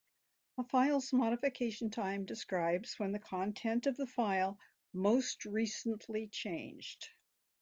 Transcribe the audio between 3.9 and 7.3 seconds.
the file most recently changed.